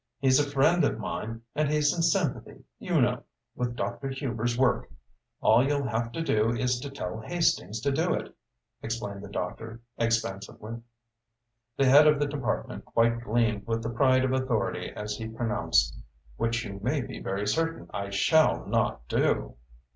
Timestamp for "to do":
6.13-6.49, 7.81-8.11